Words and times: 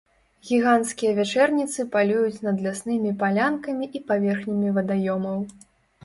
Гіганцкія 0.49 1.09
вячэрніцы 1.17 1.83
палююць 1.95 2.39
над 2.47 2.63
ляснымі 2.67 3.11
палянкамі 3.19 3.89
і 3.99 4.01
паверхнямі 4.13 4.73
вадаёмаў. 4.79 5.37